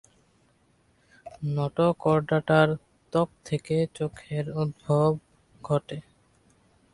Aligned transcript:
নটোকর্ডাটার 1.47 2.69
ত্বক 3.13 3.29
থেকে 3.45 3.75
চোখের 3.97 4.45
উদ্ভব 4.61 5.11
ঘটে। 5.61 5.97